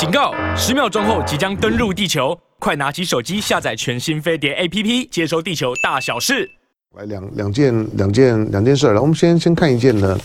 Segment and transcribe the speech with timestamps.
[0.00, 0.32] 警告！
[0.56, 6.50] 十秒钟后即将登陆地球，快拿起手机下载全新飞碟 APP，接收地球大小事。
[6.96, 10.18] 来两两件两件两件事儿，来，我们先先看一件呢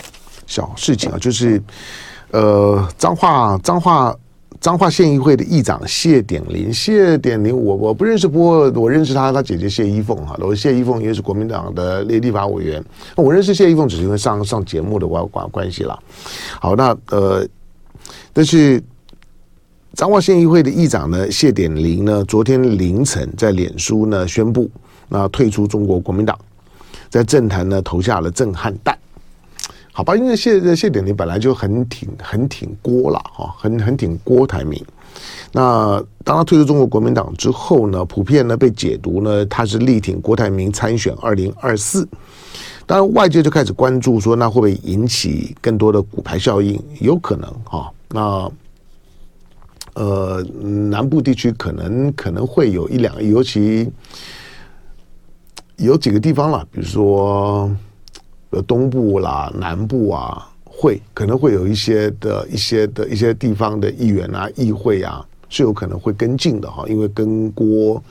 [0.47, 1.61] 小事情啊，就是
[2.31, 4.15] 呃彰化彰化
[4.61, 12.81] 彰化县议会的议长谢典林，谢典林我我不认识，不过我认识他他姐姐谢依凤哈，我谢依凤因为是国民党的立立法委员，
[13.17, 16.01] 我认识谢依凤只是因为上上节目的关关关系了。
[16.61, 17.45] 好，那呃，
[18.31, 18.81] 但是
[19.95, 24.69] 彰化县议会的议长呢谢典林呢，昨天凌晨在脸书呢宣布，
[25.07, 26.37] 那退出中国国民党。
[27.09, 28.97] 在政坛呢投下了震撼弹，
[29.93, 34.83] 好吧，因为谢谢典林本来就很挺很挺郭了哈，很很挺郭台铭。
[35.53, 42.05] 那当他退出中国国民党之后呢，普遍呢被解读呢他是力挺郭台铭参选二零二四。
[42.85, 46.77] 当然外界就开始关注说，那会不会引起更多的骨牌效应？
[46.99, 47.89] 有可能哈。
[48.09, 48.51] 那
[49.95, 50.41] 呃
[50.89, 53.91] 南部地区可能可能会有一两个，尤其。
[55.77, 57.69] 有几个地方了，比如说
[58.65, 68.01] 东部啦、南部啊，会可能会有一些的一些的一些地方的议员啊、议会啊，是有可能会跟进的哈，因为跟郭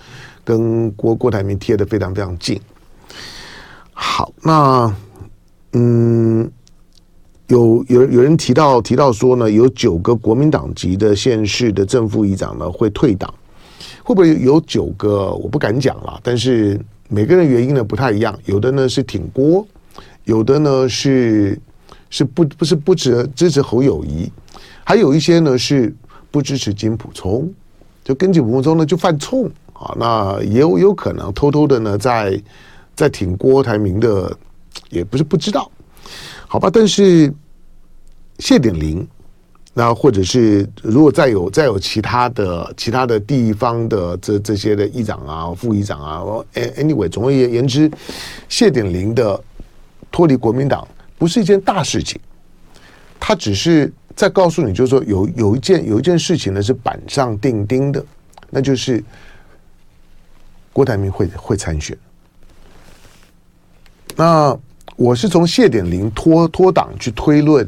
[0.44, 2.60] 跟郭郭台铭贴的非常非常近。
[3.94, 4.94] 好，那
[5.72, 6.50] 嗯，
[7.48, 13.32] 有有有人提到提到说呢，有九个国民党籍的县市的正副议长呢会退党，
[14.02, 15.32] 会不会有九个？
[15.34, 16.80] 我不敢讲了，但是。
[17.06, 19.64] 每个人原因呢不太一样，有的呢是挺郭，
[20.24, 21.56] 有的呢是
[22.08, 24.32] 是不不是不支支持侯友谊，
[24.82, 25.94] 还有一些呢是
[26.30, 27.52] 不支持金普聪，
[28.02, 32.42] 就跟金普聪呢就犯冲啊，那也有有可能偷偷的呢在
[32.96, 34.34] 在挺郭台铭的，
[34.88, 35.70] 也不是不知道，
[36.54, 37.34] 好吧，但是
[38.38, 39.04] 谢典林。
[39.72, 46.22] 那或者是如果再有再有其他的其他的地方的这这些的议长啊、副议长啊
[46.54, 47.90] ，anyway，总而言之，
[48.48, 49.42] 谢典林的
[50.12, 50.86] 脱离国民党
[51.18, 52.20] 不是一件大事情，
[53.18, 58.06] 他只是在告诉你，就是说有有一件有一件事情呢是板上钉钉的，
[58.48, 59.02] 那就是
[60.72, 61.98] 郭台铭会会参选。
[64.14, 64.56] 那
[64.96, 67.66] 我是从谢典林脱脱党去推论。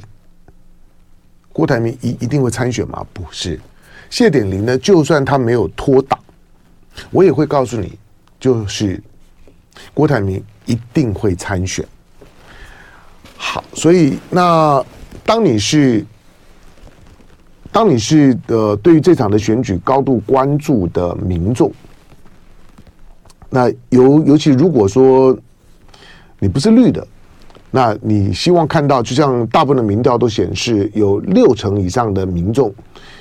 [1.53, 3.05] 郭台铭一一定会参选吗？
[3.15, 3.59] 不是，
[4.11, 4.77] 谢典林呢？
[4.77, 6.19] 就算他没有脱党，
[7.11, 7.99] 我也会告诉你，
[8.39, 9.03] 就是
[9.95, 11.83] 郭台铭一定会参选。
[13.39, 14.85] 好，所以那
[15.25, 16.05] 当你是
[17.73, 21.73] 当你是呃对于这场的选举高度关注的民众，
[23.49, 25.35] 那尤尤其如果说
[26.47, 27.05] 你不是绿的。
[27.73, 32.73] 那你希望看到，就像大部分的民调都显示，有六成以上的民众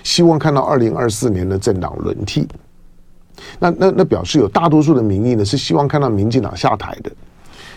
[0.03, 2.47] 希望看到二零二四年的政党轮替。
[3.57, 7.11] 那那那表示有大多数的民意呢是希望看到民进党下台的。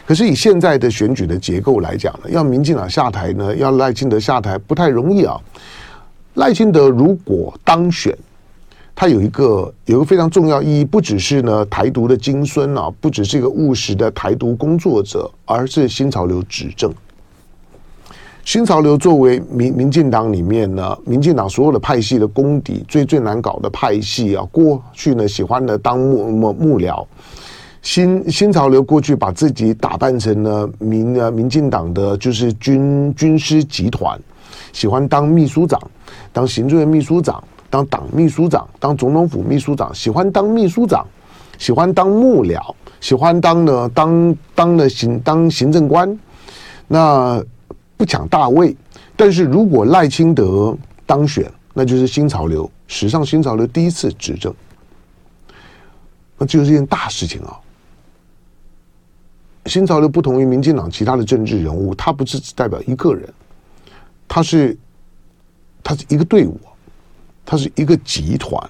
[0.06, 5.40] 可是以现在的选举的结构来讲呢，要民进党下台呢，要赖清德下台不太容易啊。
[6.34, 8.14] 赖清德如果当选，
[9.00, 16.92] 他有一个有一个非常重要意义，不只是呢台独的金孙啊，不只是一个务实的台独工作者，而是新潮流执政。
[18.44, 27.06] 新潮流作为民民进党里面呢，民进党所有的派系的功底，最最难搞的派系啊，过去呢喜欢呢当幕幕幕僚，
[27.82, 34.18] 新新潮流过去把自己打扮成呢民啊民进党的就是军军师集团，
[34.72, 35.80] 喜欢当秘书长，
[36.32, 37.40] 当行政院秘书长。
[37.70, 41.06] 当党秘书长，当总统府秘书长，喜欢当秘书长，
[41.58, 46.18] 喜欢当幕僚，喜欢当呢当当的行当行政官，
[46.86, 47.44] 那
[47.96, 48.74] 不抢大位。
[49.16, 54.54] 但是如果赖清德当选，那就是新潮流史上新潮流第一次执政，
[56.38, 57.58] 那就是件大事情啊。
[59.66, 63.28] 新潮流不同于民进党其他的政治人物，他不是只代表一个人，
[64.26, 64.74] 他是
[65.84, 66.58] 他是一个队伍。
[67.50, 68.62] 它是一个集团，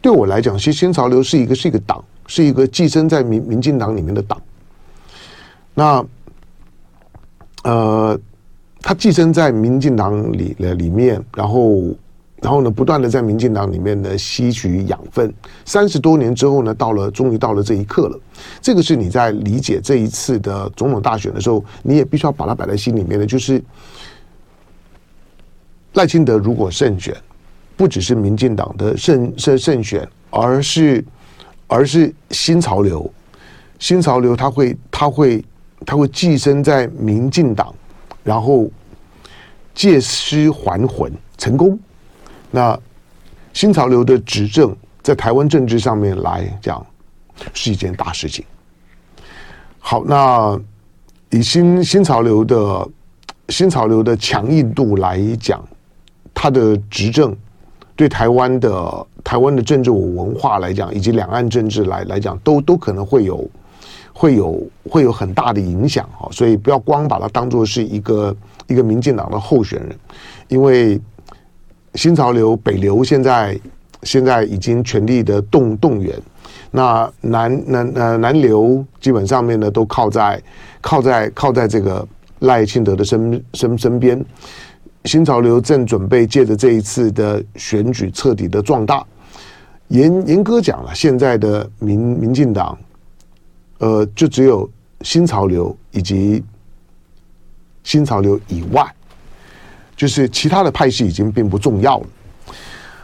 [0.00, 4.40] 对我来讲，其实新潮流是一个是一个党，是一个寄生在民民进党里面的党。
[5.74, 6.06] 那
[7.64, 8.16] 呃，
[8.80, 11.82] 它寄生在民进党里了里面，然后
[12.40, 15.34] 然后呢，不断的在民进党里面呢吸取养分。
[15.64, 18.16] 三十多年之后呢，到了终于到了这一刻了。
[18.60, 23.60] 这个是你在理解这一次的总统大选的时候，你也必须要把它摆在心里面的，就是
[25.94, 27.12] 赖清德如果胜选。
[27.76, 31.04] 不只是民进党的胜胜胜选，而是
[31.66, 33.12] 而是新潮流，
[33.78, 35.44] 新潮流它会它会
[35.84, 37.74] 它会寄生在民进党，
[38.24, 38.70] 然后
[39.74, 41.78] 借尸还魂成功。
[42.50, 42.78] 那
[43.52, 46.84] 新潮流的执政在台湾政治上面来讲
[47.52, 48.44] 是一件大事情。
[49.78, 50.58] 好，那
[51.30, 52.88] 以新新潮流的
[53.50, 55.62] 新潮流的强硬度来讲，
[56.32, 57.36] 他的执政
[57.96, 63.48] 对台湾的台湾的政治文化来讲，以及两岸政治来来讲，都都可能会有。
[64.18, 68.34] 会有会有很大的影响哈，所以不要光把它当做是一个
[68.66, 69.94] 一个民进党的候选人，
[70.48, 70.98] 因为
[71.96, 73.60] 新潮流北流现在
[74.04, 76.18] 现在已经全力的动动员，
[76.70, 80.42] 那南南呃南流基本上面呢都靠在
[80.80, 82.02] 靠在靠在这个
[82.38, 84.18] 赖清德的身身身边，
[85.06, 89.02] 新潮流正准备借着这一次的选举彻底的壮大，
[89.88, 92.76] 严严格讲了，现在的民民进党。
[93.78, 94.66] 呃，就只有
[95.02, 96.42] 新潮流以及
[97.84, 98.90] 新潮流以外，
[99.94, 102.06] 就是其他的派系已经并不重要了。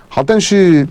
[0.09, 0.89] 好，但是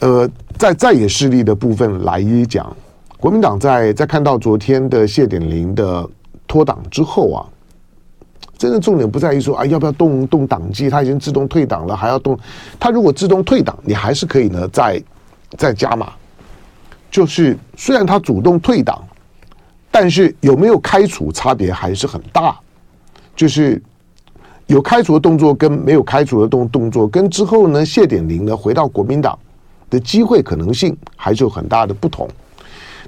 [0.00, 2.76] 呃，在在野势力的部分来讲，
[3.16, 6.06] 国民党在在看到昨天的谢点林的
[6.46, 7.48] 脱党之后啊，
[8.56, 12.38] 真的重点不在于说啊要不要动动党纪，他已经自动退党了，还要动。
[12.78, 15.02] 他如果自动退党，你还是可以呢，再
[15.56, 16.12] 再加码。
[17.10, 19.02] 就是虽然他主动退党。
[19.94, 22.58] 但是有没有开除差别还是很大，
[23.36, 23.78] 就是
[24.66, 29.38] 有开除的动作跟没有开除的动动作，跟之后呢谢点林呢回到国民党
[29.90, 32.26] 的机会可能性还是有很大的不同。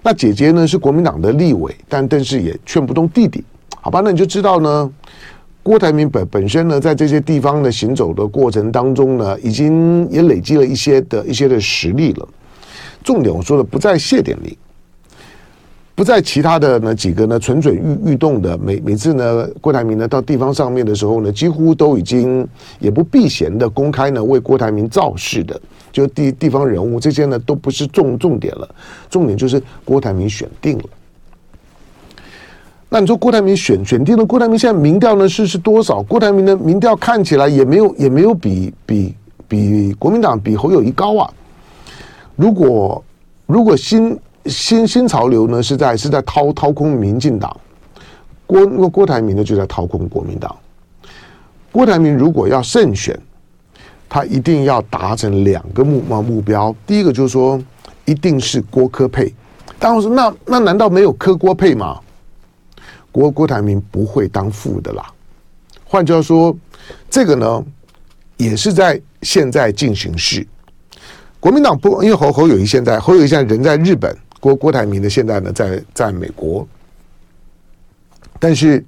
[0.03, 3.43] 那姐姐呢是国民党的立委，但但是也劝不动弟弟，
[3.81, 4.03] 好吧？
[4.05, 4.93] 那你就知道呢，
[5.65, 12.29] 郭台铭本本身呢在这些地方的行走的过程当中呢，已经也累积了一些的一些的实力了。
[13.03, 14.55] 重点我说的不在谢点林。
[15.97, 22.47] 不在其他的那几个呢，蠢蠢欲欲动的，每每次呢，郭台铭呢到地方上面的时候呢，几乎都已经
[22.81, 25.59] 也不避嫌的公开呢为郭台铭造势的，
[25.93, 28.69] 就地地方人物这些呢都不是重重点了，
[29.09, 30.85] 重点就是郭台铭选定了。
[32.95, 36.01] 那你说郭台铭选选定了，郭台铭现在民调呢是是多少？
[36.01, 39.15] 郭台铭的民调看起来也没有也没有比比
[39.49, 41.29] 比国民党比侯友谊高啊。
[42.37, 43.03] 如果
[43.47, 47.57] 如果新新新潮流呢是在是在掏掏空民进党，
[48.47, 50.55] 郭郭郭台铭呢就在掏空国民党。
[51.73, 53.19] 郭台铭如果要胜选，
[54.09, 56.73] 他一定要达成两个目目目标。
[56.87, 57.61] 第一个就是说，
[58.05, 59.35] 一定是郭科配。
[59.81, 61.99] 但我说那那难道没有科郭配吗？
[63.15, 65.07] 郭郭台铭不会当副的啦。
[65.85, 66.57] 换句话说，
[67.09, 67.65] 这个呢
[68.37, 70.45] 也是在现在进行式。
[71.39, 74.13] 国民党不因为侯侯友谊现在侯友谊现在人在日本。
[74.41, 76.67] 郭郭台铭呢，现在呢，在在美国，
[78.39, 78.85] 但是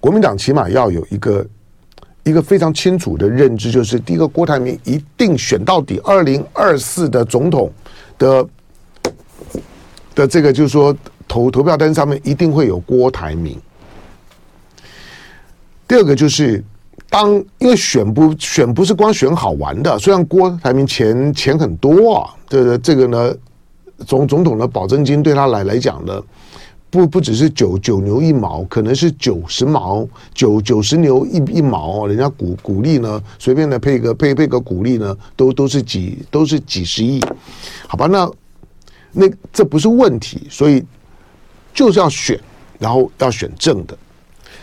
[0.00, 1.46] 国民党起码要有一个
[2.24, 7.72] 一个非常清楚的认知，就是第一个，郭台铭一定选到底，二零二四的总统
[8.18, 8.46] 的
[10.14, 10.94] 的这个，就是说
[11.28, 13.58] 投投票单上面一定会有郭台铭。
[15.88, 16.62] 第二个就是
[17.08, 23.34] 当因为选不选不是光选好玩的，虽然郭台铭钱钱很多啊，这个这个呢。
[24.06, 26.22] 总总统的保证金对他来来讲呢，
[26.90, 37.24] 不不只是九九牛一毛，可能是九十毛，九九十牛一一毛，人家股股利呢，随便的配个配配个股利呢，都都是几都是几十亿，
[37.88, 38.06] 好吧？
[38.06, 38.30] 那
[39.12, 40.84] 那这不是问题，所以
[41.76, 42.36] 就是要选，
[42.80, 43.96] 然后要选正的。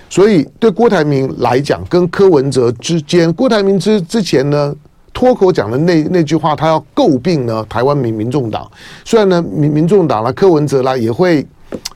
[0.10, 4.76] 所以对郭台铭来讲，跟柯文哲之间，郭台铭之之前呢。
[5.16, 8.70] 脱口讲的那那句话，他要诟病呢，台湾民民众党，
[9.06, 11.46] 虽然呢民民众党啦，柯文哲啦也会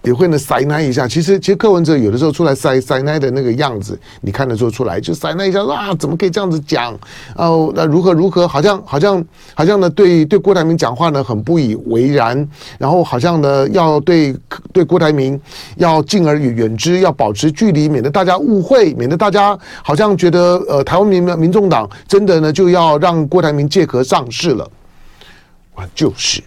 [0.03, 1.07] 也会呢塞奶一下。
[1.07, 6.97] 其实其实柯文哲有的时候出来塞塞奶的那个样子，你看得出出来，就塞奶一下啊，怎么可以这样子讲？
[7.35, 8.47] 哦，那如何如何？
[8.47, 14.35] 好像好像好像呢，对对郭台铭讲话呢很不以为然，然后好像呢要对
[14.71, 15.39] 对郭台铭
[15.75, 24.69] 要敬而远之，要保持距离，免得大家误会，免得大家好像觉得呃台湾民民众党真的呢就要让郭台铭借壳上市了。
[25.75, 26.41] 啊，就是。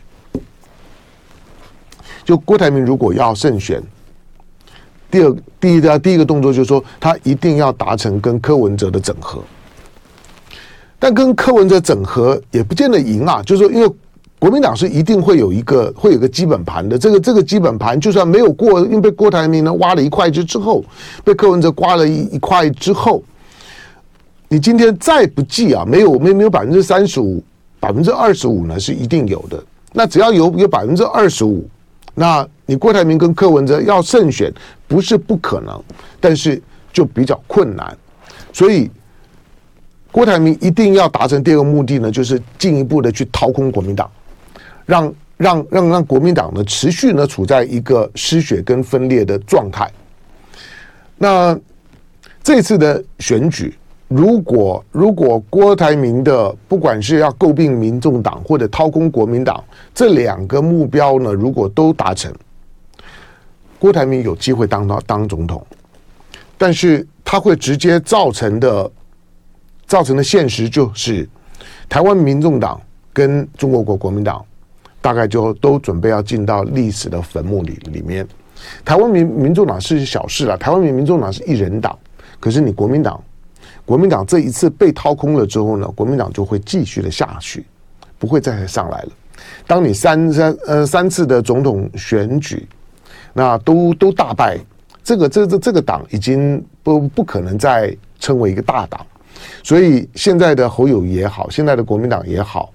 [2.24, 3.82] 就郭台铭如果要胜选，
[5.10, 9.42] 第二、第一个、第一个动作就是说，他一定要达成跟柯文哲的整合。
[10.98, 13.90] 但跟柯文哲整合也不见得赢啊，就是说，因为
[14.38, 16.98] 国民党是一定会有一个会有个基本盘的。
[16.98, 20.84] 这个这个基本盘就算没有过，因为被郭台铭呢挖了一块之之后，
[21.24, 23.22] 被柯文哲刮了一一块之后，
[24.48, 27.42] 你今天再不济啊，没有没没有百分之三十五、
[27.80, 29.60] 百分之二十五呢是一定有的。
[29.92, 31.66] 那只要有有百分之二十五。
[32.14, 34.52] 那你郭台铭跟柯文哲要胜选
[34.86, 35.82] 不是不可能，
[36.20, 36.60] 但是
[36.92, 37.96] 就比较困难。
[38.52, 38.90] 所以
[40.12, 44.10] 郭台铭一定要达成第二个目的呢，就是进一步的去掏空国民党，
[44.84, 49.90] 让让让让国民党呢持续呢处在一个失血跟分裂的状态。
[51.16, 51.58] 那
[52.42, 53.76] 这次的选举，
[54.10, 59.62] 如果如果郭台铭的不管是要诟病民众党或者掏空国民党
[59.94, 62.34] 这两个目标呢，如果都达成，
[63.78, 65.64] 郭台铭有机会当到当总统，
[66.58, 68.90] 但是他会直接造成的。
[69.86, 71.28] 造成的现实就是，
[71.88, 72.80] 台湾民众党
[73.12, 74.40] 跟中国国国民党
[75.00, 78.24] 大概就都准备要进到历史的坟墓里里面。
[78.84, 81.98] 台湾民民众党是小事了，台湾民民众党是一人党，
[82.38, 83.20] 可是你国民党，
[83.84, 87.64] 国民党这一次被掏空了之后呢，国民党就会继续的下去，
[88.18, 89.08] 不会再上来了。
[89.66, 92.68] 当你三三呃三次的总统选举，
[93.32, 94.58] 那都都大败，
[95.02, 99.04] 这个这这这个党已经不不可能再称为一个大党。
[99.62, 102.72] 所以现在的侯友也好，现在的国民党也好，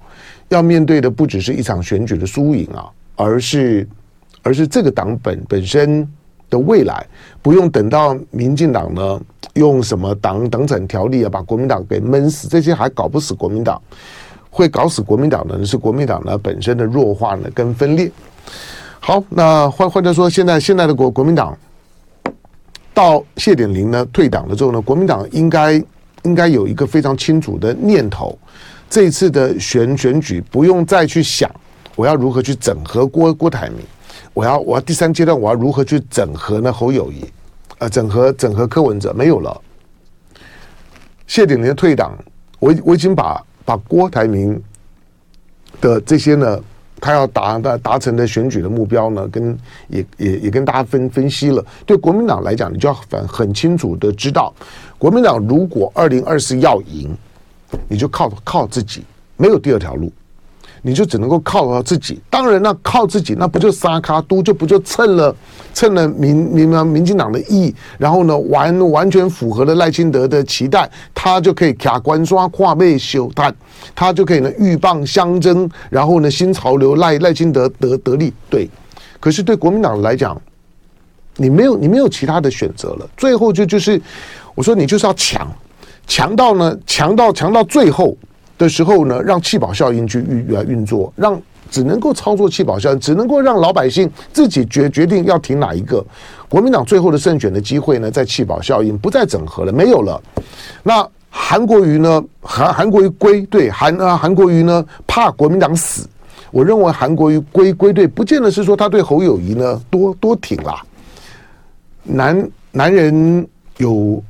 [0.49, 3.87] 要面对的不只是一场选举的输赢啊，而是
[4.41, 6.07] 而是这个党本本身
[6.55, 7.05] 的未来，
[7.41, 9.19] 不用等到民进党呢
[9.55, 13.81] 用什么党党产条例啊把国民党给闷死，这些还搞不死国民党，
[14.49, 18.09] 会搞死国民党的是国民党呢本身的弱化呢跟分裂。
[18.99, 21.57] 好，那换换句说，现在现在的国国民党
[22.93, 25.83] 到谢点玲呢退党了之后呢，国民党应该。
[26.23, 28.35] 应该有一个非常清楚的念头，
[28.89, 31.47] 这一次的选选举不用再去想
[31.95, 33.85] 我要如何去整合郭郭台铭，
[34.35, 36.71] 我要我要第三阶段我要如何去整合呢？
[36.71, 37.23] 侯友谊，
[37.77, 39.61] 呃整合整合柯文哲没有了，
[41.25, 42.13] 谢点玲的退党，
[42.59, 44.61] 我我已经把把郭台铭
[45.79, 46.59] 的这些呢，
[46.99, 54.53] 他要达达达成的选举的目标呢，跟也也也跟大家分分析了，对国民党来讲，你就要很很清楚的知道。
[54.97, 57.15] 国民党如果二零二四要赢，
[57.87, 59.05] 你就靠靠自己，
[59.37, 60.11] 没有第二条路，
[60.85, 62.21] 你就只能够靠靠自己。
[62.29, 65.35] 当然，那靠自己，那不就撒卡都，就不就蹭了
[65.73, 73.51] 蹭了民民民民进党的意，然后呢，完完全符合了赖清德的期待，他就可以卡关刷跨背修他，
[73.95, 78.31] 他就可以呢鹬蚌相争，然后呢新潮流赖赖清德得得利。
[78.49, 78.69] 对，
[79.19, 80.39] 可是对国民党来讲，
[81.37, 84.01] 你没有你没有其他的选择了，最后就就是。
[84.57, 85.45] 我说你就是要强，
[86.07, 88.15] 强到呢，强到强到最后
[88.57, 96.05] 的时候呢，让弃保效应去运来运作，让只能够操作弃保效应，只能够让老百姓自己决决定要挺哪一个。
[96.47, 100.21] 国民党最后的胜选的机会呢，在弃保效应不再整合了，没有了。
[100.83, 102.23] 那韩国瑜呢？
[102.41, 106.07] 韩韩国瑜归队，韩啊韩国瑜呢怕国民党死。
[106.51, 110.81] 我认为韩国瑜归归队，不见得是说他对侯友谊呢多多挺啦。
[112.03, 113.45] 男男人
[113.77, 114.23] 有。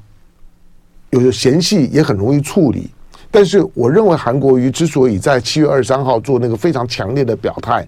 [1.12, 2.90] 有嫌隙也很容易处理，
[3.36, 7.86] 但是我认为韩国瑜之所以在七月二十三号做那个非常强烈的表态，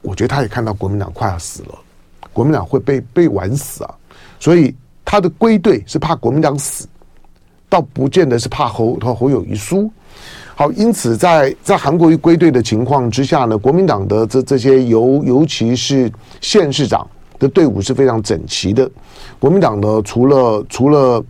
[0.00, 1.78] 我觉得他也看到国民党快要死了，
[2.32, 3.94] 国民党会被被玩死啊，
[4.40, 6.84] 所以他的归队是怕国民党死，
[7.68, 9.88] 倒不见得是怕侯他侯友宜输。
[10.56, 18.90] 好，因此在在韩国瑜归队的情况之下呢，国民党的这这些尤尤其是县市长的队伍是非常整齐的。
[19.38, 21.24] 国民党呢，除了除了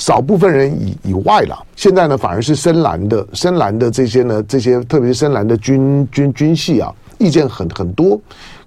[0.00, 8.18] 少部分人以以外了，现在呢反而是深蓝的深蓝的这些呢这些特别是深蓝的军军军系啊，意见很很多，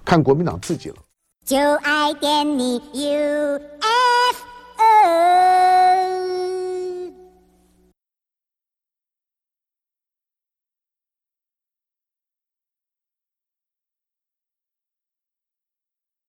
[0.04, 0.94] 看国民党自己了。
[1.44, 4.44] 就爱点你 U F